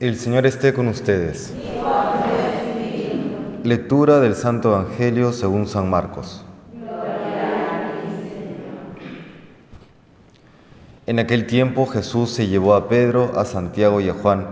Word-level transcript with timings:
El 0.00 0.16
Señor 0.16 0.44
esté 0.44 0.74
con 0.74 0.88
ustedes. 0.88 1.54
Lectura 3.62 4.18
del 4.18 4.34
Santo 4.34 4.70
Evangelio 4.70 5.32
según 5.32 5.68
San 5.68 5.88
Marcos. 5.88 6.44
En 11.06 11.20
aquel 11.20 11.46
tiempo 11.46 11.86
Jesús 11.86 12.30
se 12.30 12.48
llevó 12.48 12.74
a 12.74 12.88
Pedro, 12.88 13.38
a 13.38 13.44
Santiago 13.44 14.00
y 14.00 14.08
a 14.08 14.14
Juan, 14.14 14.48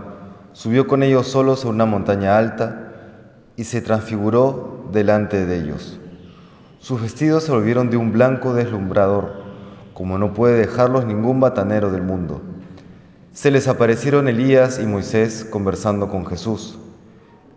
subió 0.53 0.87
con 0.87 1.03
ellos 1.03 1.27
solos 1.27 1.65
a 1.65 1.67
una 1.67 1.85
montaña 1.85 2.37
alta 2.37 2.93
y 3.57 3.65
se 3.65 3.81
transfiguró 3.81 4.87
delante 4.93 5.45
de 5.45 5.57
ellos. 5.57 5.99
Sus 6.79 7.01
vestidos 7.01 7.43
se 7.43 7.51
volvieron 7.51 7.89
de 7.89 7.97
un 7.97 8.13
blanco 8.13 8.53
deslumbrador, 8.53 9.43
como 9.93 10.17
no 10.17 10.33
puede 10.33 10.57
dejarlos 10.57 11.05
ningún 11.05 11.41
batanero 11.41 11.91
del 11.91 12.03
mundo. 12.03 12.52
Se 13.33 13.49
les 13.49 13.67
aparecieron 13.67 14.27
Elías 14.27 14.79
y 14.79 14.85
Moisés 14.85 15.43
conversando 15.43 16.07
con 16.07 16.27
Jesús. 16.27 16.77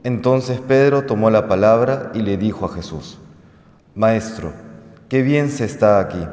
Entonces 0.05 0.59
Pedro 0.59 1.05
tomó 1.05 1.29
la 1.29 1.49
palabra 1.49 2.12
y 2.15 2.23
le 2.23 2.39
dijo 2.39 2.65
a 2.65 2.71
Jesús, 2.71 3.19
Maestro, 3.95 4.52
qué 5.11 5.21
bien 5.21 5.51
se 5.51 5.66
está 5.66 6.01
aquí. 6.01 6.27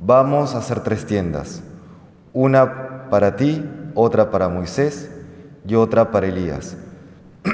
Vamos 0.00 0.54
a 0.54 0.58
hacer 0.58 0.84
tres 0.84 1.04
tiendas, 1.04 1.64
una 2.32 3.08
para 3.10 3.34
ti, 3.34 3.68
otra 3.96 4.30
para 4.30 4.48
Moisés 4.48 5.10
y 5.66 5.74
otra 5.74 6.12
para 6.12 6.28
Elías. 6.28 6.76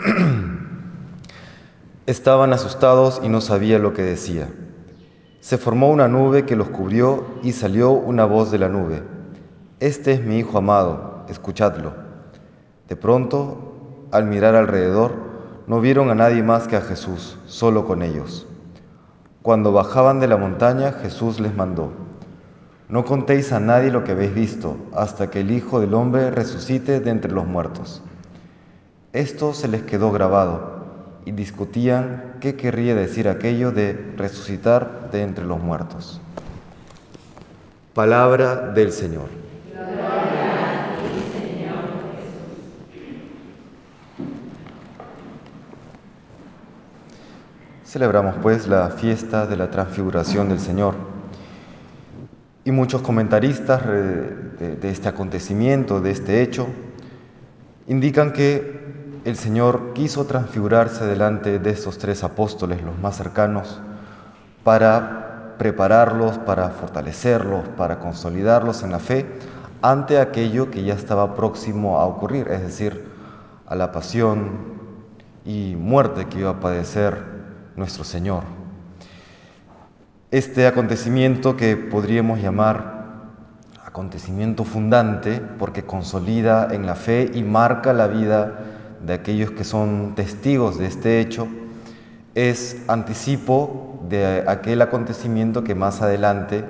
Estaban 2.06 2.52
asustados 2.52 3.22
y 3.24 3.30
no 3.30 3.40
sabía 3.40 3.78
lo 3.78 3.94
que 3.94 4.02
decía. 4.02 4.48
Se 5.40 5.56
formó 5.56 5.88
una 5.88 6.08
nube 6.08 6.44
que 6.44 6.56
los 6.56 6.68
cubrió 6.68 7.24
y 7.42 7.52
salió 7.52 7.92
una 7.92 8.26
voz 8.26 8.50
de 8.50 8.58
la 8.58 8.68
nube. 8.68 9.15
Este 9.78 10.12
es 10.12 10.24
mi 10.24 10.38
Hijo 10.38 10.56
amado, 10.56 11.26
escuchadlo. 11.28 11.92
De 12.88 12.96
pronto, 12.96 14.06
al 14.10 14.24
mirar 14.24 14.54
alrededor, 14.54 15.12
no 15.66 15.82
vieron 15.82 16.08
a 16.08 16.14
nadie 16.14 16.42
más 16.42 16.66
que 16.66 16.76
a 16.76 16.80
Jesús, 16.80 17.36
solo 17.44 17.84
con 17.84 18.00
ellos. 18.02 18.46
Cuando 19.42 19.72
bajaban 19.72 20.18
de 20.18 20.28
la 20.28 20.38
montaña, 20.38 20.92
Jesús 20.92 21.40
les 21.40 21.54
mandó, 21.54 21.92
no 22.88 23.04
contéis 23.04 23.52
a 23.52 23.60
nadie 23.60 23.90
lo 23.90 24.02
que 24.02 24.12
habéis 24.12 24.34
visto 24.34 24.78
hasta 24.94 25.28
que 25.28 25.40
el 25.40 25.50
Hijo 25.50 25.78
del 25.78 25.92
Hombre 25.92 26.30
resucite 26.30 27.00
de 27.00 27.10
entre 27.10 27.32
los 27.32 27.44
muertos. 27.46 28.00
Esto 29.12 29.52
se 29.52 29.68
les 29.68 29.82
quedó 29.82 30.10
grabado 30.10 30.86
y 31.26 31.32
discutían 31.32 32.36
qué 32.40 32.56
querría 32.56 32.94
decir 32.94 33.28
aquello 33.28 33.72
de 33.72 34.14
resucitar 34.16 35.10
de 35.10 35.22
entre 35.22 35.44
los 35.44 35.60
muertos. 35.60 36.18
Palabra 37.92 38.72
del 38.72 38.90
Señor. 38.90 39.45
Celebramos 47.86 48.34
pues 48.42 48.66
la 48.66 48.90
fiesta 48.90 49.46
de 49.46 49.56
la 49.56 49.70
transfiguración 49.70 50.48
del 50.48 50.58
Señor. 50.58 50.96
Y 52.64 52.72
muchos 52.72 53.00
comentaristas 53.00 53.86
de, 53.86 54.76
este 54.82 55.08
acontecimiento, 55.08 56.00
de 56.00 56.10
este 56.10 56.42
hecho, 56.42 56.66
indican 57.86 58.32
que 58.32 59.20
el 59.24 59.36
Señor 59.36 59.92
quiso 59.94 60.24
transfigurarse 60.24 61.06
delante 61.06 61.60
de 61.60 61.70
estos 61.70 61.96
tres 61.96 62.24
apóstoles, 62.24 62.82
los 62.82 62.98
más 62.98 63.16
cercanos, 63.16 63.80
para 64.64 65.54
prepararlos, 65.56 66.38
para 66.38 66.70
fortalecerlos, 66.70 67.68
para 67.76 68.00
consolidarlos 68.00 68.82
en 68.82 68.90
la 68.90 68.98
fe 68.98 69.26
ante 69.80 70.18
aquello 70.18 70.72
que 70.72 70.82
ya 70.82 70.94
estaba 70.94 71.36
próximo 71.36 72.00
a 72.00 72.06
ocurrir, 72.06 72.48
es 72.48 72.62
decir, 72.62 73.04
a 73.64 73.76
la 73.76 73.92
pasión 73.92 74.74
y 75.44 75.76
muerte 75.76 76.26
que 76.26 76.40
iba 76.40 76.50
a 76.50 76.58
padecer 76.58 77.35
nuestro 77.76 78.04
Señor. 78.04 78.44
Este 80.30 80.66
acontecimiento 80.66 81.56
que 81.56 81.76
podríamos 81.76 82.40
llamar 82.40 82.96
acontecimiento 83.84 84.64
fundante 84.64 85.40
porque 85.58 85.84
consolida 85.84 86.68
en 86.72 86.84
la 86.84 86.96
fe 86.96 87.30
y 87.32 87.42
marca 87.42 87.92
la 87.92 88.08
vida 88.08 88.58
de 89.00 89.14
aquellos 89.14 89.52
que 89.52 89.64
son 89.64 90.14
testigos 90.14 90.78
de 90.78 90.86
este 90.86 91.20
hecho 91.20 91.48
es 92.34 92.82
anticipo 92.88 94.00
de 94.08 94.44
aquel 94.46 94.82
acontecimiento 94.82 95.64
que 95.64 95.74
más 95.74 96.02
adelante 96.02 96.64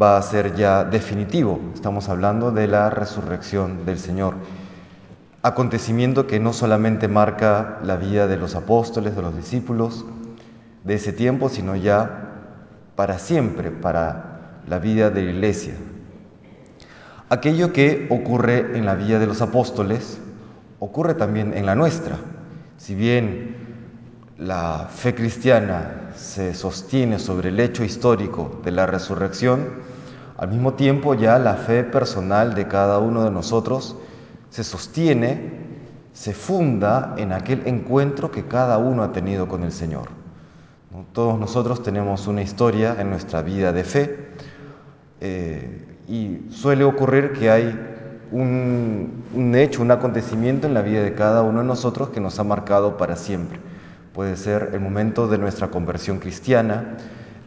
va 0.00 0.18
a 0.18 0.22
ser 0.22 0.54
ya 0.54 0.84
definitivo. 0.84 1.58
Estamos 1.74 2.08
hablando 2.10 2.50
de 2.50 2.66
la 2.66 2.90
resurrección 2.90 3.86
del 3.86 3.98
Señor. 3.98 4.34
Acontecimiento 5.46 6.26
que 6.26 6.40
no 6.40 6.52
solamente 6.52 7.06
marca 7.06 7.78
la 7.84 7.94
vida 7.94 8.26
de 8.26 8.36
los 8.36 8.56
apóstoles, 8.56 9.14
de 9.14 9.22
los 9.22 9.36
discípulos 9.36 10.04
de 10.82 10.94
ese 10.94 11.12
tiempo, 11.12 11.48
sino 11.48 11.76
ya 11.76 12.32
para 12.96 13.20
siempre, 13.20 13.70
para 13.70 14.62
la 14.66 14.80
vida 14.80 15.08
de 15.10 15.22
la 15.22 15.30
iglesia. 15.30 15.74
Aquello 17.28 17.72
que 17.72 18.08
ocurre 18.10 18.76
en 18.76 18.86
la 18.86 18.96
vida 18.96 19.20
de 19.20 19.28
los 19.28 19.40
apóstoles 19.40 20.18
ocurre 20.80 21.14
también 21.14 21.54
en 21.56 21.64
la 21.64 21.76
nuestra. 21.76 22.16
Si 22.76 22.96
bien 22.96 23.54
la 24.38 24.88
fe 24.92 25.14
cristiana 25.14 26.10
se 26.16 26.54
sostiene 26.54 27.20
sobre 27.20 27.50
el 27.50 27.60
hecho 27.60 27.84
histórico 27.84 28.60
de 28.64 28.72
la 28.72 28.86
resurrección, 28.86 29.68
al 30.38 30.48
mismo 30.48 30.74
tiempo 30.74 31.14
ya 31.14 31.38
la 31.38 31.54
fe 31.54 31.84
personal 31.84 32.56
de 32.56 32.66
cada 32.66 32.98
uno 32.98 33.22
de 33.22 33.30
nosotros 33.30 33.96
se 34.50 34.64
sostiene, 34.64 35.66
se 36.12 36.32
funda 36.32 37.14
en 37.18 37.32
aquel 37.32 37.62
encuentro 37.66 38.30
que 38.30 38.46
cada 38.46 38.78
uno 38.78 39.02
ha 39.02 39.12
tenido 39.12 39.48
con 39.48 39.62
el 39.62 39.72
Señor. 39.72 40.08
Todos 41.12 41.38
nosotros 41.38 41.82
tenemos 41.82 42.26
una 42.26 42.42
historia 42.42 42.96
en 42.98 43.10
nuestra 43.10 43.42
vida 43.42 43.72
de 43.72 43.84
fe 43.84 44.28
eh, 45.20 45.98
y 46.08 46.50
suele 46.50 46.84
ocurrir 46.84 47.32
que 47.32 47.50
hay 47.50 47.78
un, 48.32 49.52
hecho, 49.54 49.82
un 49.82 49.90
acontecimiento 49.90 50.66
en 50.66 50.74
la 50.74 50.82
vida 50.82 51.02
de 51.02 51.14
cada 51.14 51.42
uno 51.42 51.60
de 51.60 51.66
nosotros 51.66 52.10
que 52.10 52.20
nos 52.20 52.38
ha 52.38 52.44
marcado 52.44 52.96
para 52.96 53.16
siempre. 53.16 53.58
Puede 54.12 54.36
ser 54.36 54.70
el 54.72 54.80
momento 54.80 55.28
de 55.28 55.38
nuestra 55.38 55.68
conversión 55.68 56.18
cristiana, 56.18 56.96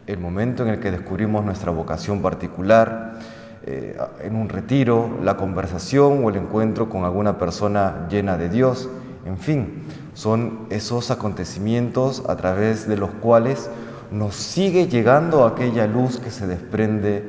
el 0.06 0.18
momento 0.18 0.62
en 0.62 0.70
el 0.70 0.80
que 0.80 0.90
descubrimos 0.90 1.44
nuestra 1.44 1.72
vocación 1.72 2.22
particular, 2.22 3.18
eh, 3.66 3.96
en 4.22 4.36
un 4.36 4.48
retiro, 4.48 5.18
la 5.22 5.36
conversación 5.36 6.24
o 6.24 6.30
el 6.30 6.36
encuentro 6.36 6.88
con 6.88 7.04
alguna 7.04 7.38
persona 7.38 8.06
llena 8.08 8.36
de 8.36 8.48
Dios, 8.48 8.88
en 9.26 9.36
fin, 9.36 9.82
son 10.14 10.66
esos 10.70 11.10
acontecimientos 11.10 12.22
a 12.26 12.36
través 12.36 12.88
de 12.88 12.96
los 12.96 13.10
cuales 13.10 13.68
nos 14.10 14.34
sigue 14.34 14.88
llegando 14.88 15.44
aquella 15.44 15.86
luz 15.86 16.18
que 16.18 16.30
se 16.30 16.46
desprende 16.46 17.24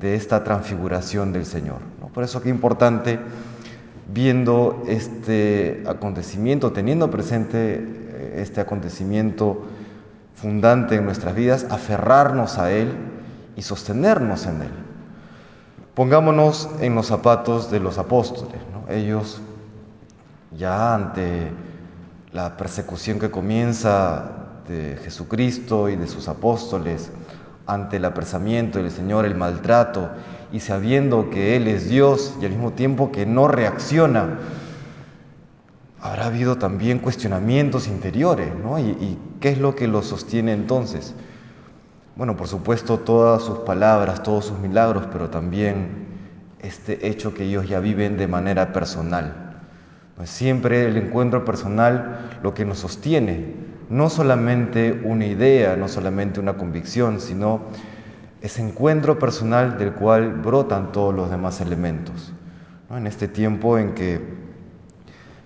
de 0.00 0.14
esta 0.14 0.44
transfiguración 0.44 1.32
del 1.32 1.44
Señor. 1.44 1.78
Por 2.14 2.24
eso 2.24 2.38
es 2.38 2.46
importante, 2.46 3.18
viendo 4.12 4.82
este 4.88 5.84
acontecimiento, 5.86 6.72
teniendo 6.72 7.10
presente 7.10 7.74
eh, 7.78 8.38
este 8.38 8.60
acontecimiento 8.60 9.66
fundante 10.34 10.96
en 10.96 11.04
nuestras 11.04 11.34
vidas, 11.34 11.66
aferrarnos 11.70 12.58
a 12.58 12.72
Él 12.72 12.92
y 13.56 13.62
sostenernos 13.62 14.46
en 14.46 14.62
Él. 14.62 14.87
Pongámonos 15.98 16.68
en 16.78 16.94
los 16.94 17.06
zapatos 17.06 17.72
de 17.72 17.80
los 17.80 17.98
apóstoles. 17.98 18.60
Ellos, 18.88 19.40
ya 20.56 20.94
ante 20.94 21.50
la 22.30 22.56
persecución 22.56 23.18
que 23.18 23.32
comienza 23.32 24.30
de 24.68 24.96
Jesucristo 25.02 25.88
y 25.88 25.96
de 25.96 26.06
sus 26.06 26.28
apóstoles, 26.28 27.10
ante 27.66 27.96
el 27.96 28.04
apresamiento 28.04 28.78
del 28.78 28.92
Señor, 28.92 29.24
el 29.24 29.34
maltrato, 29.34 30.08
y 30.52 30.60
sabiendo 30.60 31.30
que 31.30 31.56
Él 31.56 31.66
es 31.66 31.88
Dios 31.88 32.36
y 32.40 32.44
al 32.44 32.52
mismo 32.52 32.74
tiempo 32.74 33.10
que 33.10 33.26
no 33.26 33.48
reacciona, 33.48 34.38
habrá 36.00 36.26
habido 36.26 36.58
también 36.58 37.00
cuestionamientos 37.00 37.88
interiores, 37.88 38.54
¿no? 38.54 38.78
¿Y, 38.78 39.18
qué 39.40 39.48
es 39.48 39.58
lo 39.58 39.74
que 39.74 39.88
lo 39.88 40.02
sostiene 40.02 40.52
entonces? 40.52 41.16
Bueno, 42.18 42.36
por 42.36 42.48
supuesto, 42.48 42.98
todas 42.98 43.44
sus 43.44 43.60
palabras, 43.60 44.24
todos 44.24 44.46
sus 44.46 44.58
milagros, 44.58 45.06
pero 45.12 45.30
también 45.30 46.08
este 46.58 47.06
hecho 47.06 47.32
que 47.32 47.44
ellos 47.44 47.68
ya 47.68 47.78
viven 47.78 48.16
de 48.16 48.26
manera 48.26 48.72
personal. 48.72 49.60
Pues 50.16 50.28
siempre 50.28 50.86
el 50.86 50.96
encuentro 50.96 51.44
personal 51.44 52.40
lo 52.42 52.54
que 52.54 52.64
nos 52.64 52.80
sostiene, 52.80 53.54
no 53.88 54.10
solamente 54.10 55.00
una 55.04 55.26
idea, 55.26 55.76
no 55.76 55.86
solamente 55.86 56.40
una 56.40 56.54
convicción, 56.54 57.20
sino 57.20 57.60
ese 58.40 58.62
encuentro 58.62 59.20
personal 59.20 59.78
del 59.78 59.92
cual 59.92 60.32
brotan 60.32 60.90
todos 60.90 61.14
los 61.14 61.30
demás 61.30 61.60
elementos. 61.60 62.32
En 62.90 63.06
este 63.06 63.28
tiempo 63.28 63.78
en 63.78 63.94
que 63.94 64.20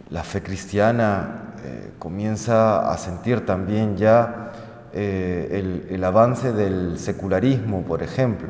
la 0.08 0.22
fe 0.22 0.42
cristiana 0.42 1.52
eh, 1.62 1.90
comienza 1.98 2.90
a 2.90 2.96
sentir 2.96 3.44
también 3.44 3.98
ya 3.98 4.51
eh, 4.94 5.86
el, 5.88 6.04
avance 6.04 6.52
del 6.52 6.98
secularismo, 6.98 7.82
por 7.82 8.02
ejemplo, 8.02 8.48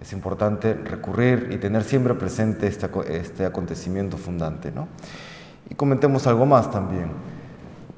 es 0.00 0.12
importante 0.12 0.74
recurrir 0.74 1.48
y 1.52 1.58
tener 1.58 1.84
siempre 1.84 2.14
presente 2.14 2.66
este, 2.66 2.88
este 3.08 3.44
acontecimiento 3.46 4.16
fundante. 4.16 4.72
¿no? 4.72 4.88
Y 5.70 5.74
comentemos 5.74 6.26
algo 6.26 6.46
más 6.46 6.70
también. 6.70 7.10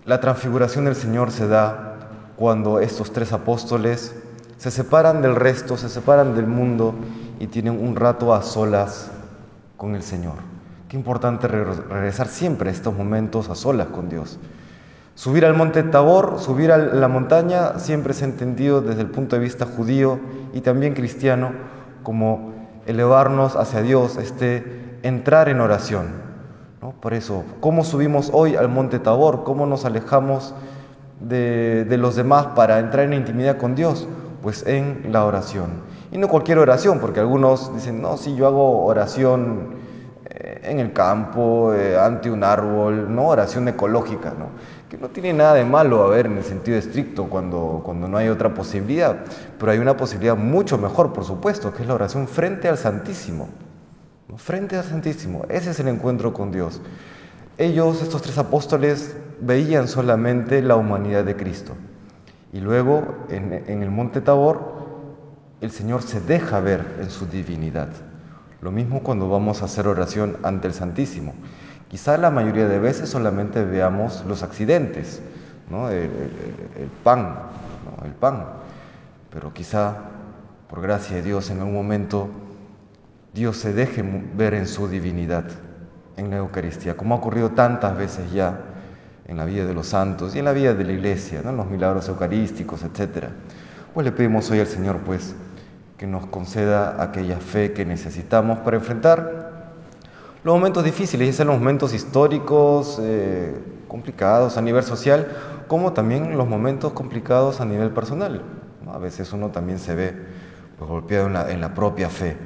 La 0.04 0.20
transfiguración 0.20 0.86
del 0.86 0.94
Señor 0.94 1.30
se 1.30 1.48
da 1.48 1.98
cuando 2.36 2.80
estos 2.80 3.12
tres 3.12 3.32
apóstoles 3.32 4.14
se 4.58 4.70
separan 4.70 5.22
del 5.22 5.36
resto, 5.36 5.76
se 5.76 5.88
separan 5.88 6.34
del 6.34 6.46
mundo 6.46 6.94
y 7.40 7.46
tienen 7.46 7.78
un 7.78 7.96
rato 7.96 8.34
a 8.34 8.42
solas 8.42 9.10
con 9.76 9.94
el 9.94 10.02
Señor. 10.02 10.34
Qué 10.88 10.96
importante 10.96 11.46
regresar 11.48 12.28
siempre 12.28 12.70
a 12.70 12.72
estos 12.72 12.94
momentos 12.94 13.48
a 13.50 13.54
solas 13.54 13.88
con 13.88 14.08
Dios. 14.08 14.38
Subir 15.18 15.44
al 15.44 15.54
monte 15.54 15.82
Tabor, 15.82 16.36
subir 16.38 16.70
a 16.70 16.78
la 16.78 17.08
montaña, 17.08 17.80
siempre 17.80 18.14
ha 18.14 18.24
entendido 18.24 18.82
desde 18.82 19.00
el 19.00 19.08
punto 19.08 19.34
de 19.34 19.42
vista 19.42 19.66
judío 19.66 20.20
y 20.52 20.60
también 20.60 20.94
cristiano 20.94 21.50
como 22.04 22.52
elevarnos 22.86 23.56
hacia 23.56 23.82
Dios, 23.82 24.16
este 24.16 25.00
entrar 25.02 25.48
en 25.48 25.60
oración. 25.60 26.06
Por 27.00 27.14
eso, 27.14 27.42
¿cómo 27.58 27.82
subimos 27.82 28.30
hoy 28.32 28.54
al 28.54 28.68
monte 28.68 29.00
Tabor? 29.00 29.42
¿Cómo 29.42 29.66
nos 29.66 29.84
alejamos 29.84 30.54
de, 31.18 31.84
de 31.84 31.98
los 31.98 32.14
demás 32.14 32.46
para 32.54 32.78
entrar 32.78 33.06
en 33.06 33.14
intimidad 33.14 33.56
con 33.56 33.74
Dios? 33.74 34.06
Pues 34.40 34.64
en 34.68 35.08
la 35.10 35.24
oración. 35.24 35.82
Y 36.12 36.18
no 36.18 36.28
cualquier 36.28 36.58
oración, 36.58 37.00
porque 37.00 37.18
algunos 37.18 37.74
dicen, 37.74 38.00
no, 38.00 38.18
si 38.18 38.36
yo 38.36 38.46
hago 38.46 38.84
oración 38.84 39.78
eh, 40.30 40.60
en 40.62 40.78
el 40.78 40.92
campo, 40.92 41.74
eh, 41.74 41.98
ante 41.98 42.30
un 42.30 42.44
árbol, 42.44 43.12
no 43.12 43.26
oración 43.28 43.66
ecológica, 43.66 44.34
¿no? 44.38 44.46
Que 44.88 44.96
no 44.96 45.08
tiene 45.08 45.32
nada 45.32 45.54
de 45.54 45.64
malo 45.64 46.02
a 46.02 46.08
ver 46.08 46.26
en 46.26 46.38
el 46.38 46.44
sentido 46.44 46.78
estricto 46.78 47.24
cuando, 47.24 47.82
cuando 47.84 48.08
no 48.08 48.16
hay 48.16 48.28
otra 48.28 48.54
posibilidad, 48.54 49.18
pero 49.58 49.72
hay 49.72 49.78
una 49.78 49.96
posibilidad 49.96 50.36
mucho 50.36 50.78
mejor, 50.78 51.12
por 51.12 51.24
supuesto, 51.24 51.74
que 51.74 51.82
es 51.82 51.88
la 51.88 51.94
oración 51.94 52.26
frente 52.26 52.68
al 52.68 52.78
Santísimo. 52.78 53.48
Frente 54.36 54.76
al 54.76 54.84
Santísimo, 54.84 55.44
ese 55.48 55.70
es 55.70 55.80
el 55.80 55.88
encuentro 55.88 56.32
con 56.32 56.52
Dios. 56.52 56.80
Ellos, 57.58 58.02
estos 58.02 58.22
tres 58.22 58.38
apóstoles, 58.38 59.16
veían 59.40 59.88
solamente 59.88 60.62
la 60.62 60.76
humanidad 60.76 61.24
de 61.24 61.36
Cristo. 61.36 61.74
Y 62.52 62.60
luego, 62.60 63.26
en, 63.28 63.64
en 63.66 63.82
el 63.82 63.90
monte 63.90 64.20
Tabor, 64.20 64.78
el 65.60 65.70
Señor 65.70 66.02
se 66.02 66.20
deja 66.20 66.60
ver 66.60 66.84
en 67.00 67.10
su 67.10 67.26
divinidad. 67.26 67.88
Lo 68.60 68.70
mismo 68.70 69.02
cuando 69.02 69.28
vamos 69.28 69.60
a 69.60 69.66
hacer 69.66 69.86
oración 69.86 70.36
ante 70.42 70.68
el 70.68 70.74
Santísimo. 70.74 71.34
Quizá 71.88 72.18
la 72.18 72.30
mayoría 72.30 72.68
de 72.68 72.78
veces 72.78 73.08
solamente 73.08 73.64
veamos 73.64 74.24
los 74.26 74.42
accidentes, 74.42 75.22
el, 75.70 76.88
pan, 77.02 77.36
el 78.04 78.12
pan, 78.12 78.46
pero 79.30 79.52
quizá 79.54 79.96
por 80.68 80.82
gracia 80.82 81.16
de 81.16 81.22
Dios 81.22 81.50
en 81.50 81.58
algún 81.58 81.74
momento 81.74 82.28
Dios 83.32 83.56
se 83.56 83.72
deje 83.72 84.02
ver 84.34 84.54
en 84.54 84.66
su 84.66 84.88
divinidad 84.88 85.44
en 86.16 86.30
la 86.30 86.38
Eucaristía, 86.38 86.96
como 86.96 87.14
ha 87.14 87.18
ocurrido 87.18 87.50
tantas 87.50 87.96
veces 87.96 88.32
ya 88.32 88.60
en 89.26 89.36
la 89.36 89.44
vida 89.44 89.64
de 89.64 89.74
los 89.74 89.86
santos 89.86 90.34
y 90.34 90.40
en 90.40 90.46
la 90.46 90.52
vida 90.52 90.74
de 90.74 90.84
la 90.84 90.92
iglesia, 90.92 91.40
en 91.44 91.56
los 91.56 91.66
milagros 91.66 92.08
eucarísticos, 92.08 92.82
etc. 92.82 93.26
Pues 93.94 94.04
le 94.04 94.12
pedimos 94.12 94.50
hoy 94.50 94.60
al 94.60 94.66
Señor 94.66 94.98
pues 94.98 95.34
que 95.96 96.06
nos 96.06 96.26
conceda 96.26 97.02
aquella 97.02 97.38
fe 97.38 97.72
que 97.72 97.84
necesitamos 97.84 98.58
para 98.58 98.76
enfrentar 98.76 99.37
los 100.44 100.54
momentos 100.54 100.84
difíciles, 100.84 101.26
ya 101.28 101.32
sean 101.32 101.48
los 101.48 101.58
momentos 101.58 101.92
históricos, 101.94 102.98
eh, 103.02 103.54
complicados 103.88 104.56
a 104.56 104.62
nivel 104.62 104.82
social, 104.84 105.36
como 105.66 105.92
también 105.92 106.36
los 106.36 106.46
momentos 106.46 106.92
complicados 106.92 107.60
a 107.60 107.64
nivel 107.64 107.90
personal. 107.90 108.42
A 108.86 108.98
veces 108.98 109.32
uno 109.32 109.48
también 109.48 109.78
se 109.78 109.94
ve 109.94 110.14
pues, 110.78 110.88
golpeado 110.88 111.26
en 111.26 111.32
la, 111.32 111.50
en 111.50 111.60
la, 111.60 111.74
propia 111.74 112.08
fe. 112.08 112.36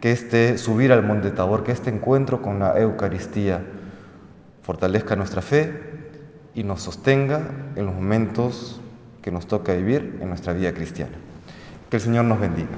Que 0.00 0.12
este 0.12 0.58
subir 0.58 0.92
al 0.92 1.02
monte 1.02 1.30
Tabor, 1.30 1.64
que 1.64 1.72
este 1.72 1.90
encuentro 1.90 2.42
con 2.42 2.58
la 2.58 2.78
Eucaristía 2.78 3.62
fortalezca 4.62 5.16
nuestra 5.16 5.42
fe 5.42 5.90
y 6.54 6.62
nos 6.62 6.82
sostenga 6.82 7.40
en 7.76 7.86
los 7.86 7.94
momentos 7.94 8.80
que 9.22 9.30
nos 9.30 9.46
toca 9.46 9.72
vivir 9.74 10.18
en 10.20 10.28
nuestra 10.28 10.52
vida 10.52 10.72
cristiana. 10.72 11.16
Que 11.88 11.96
el 11.96 12.02
Señor 12.02 12.24
nos 12.24 12.40
bendiga. 12.40 12.68